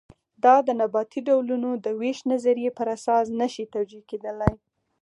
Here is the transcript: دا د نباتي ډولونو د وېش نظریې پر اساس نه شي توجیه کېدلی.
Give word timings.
دا 0.43 0.55
د 0.67 0.69
نباتي 0.81 1.19
ډولونو 1.27 1.69
د 1.85 1.87
وېش 2.01 2.19
نظریې 2.31 2.69
پر 2.77 2.87
اساس 2.97 3.25
نه 3.39 3.47
شي 3.53 3.65
توجیه 3.73 4.03
کېدلی. 4.09 4.53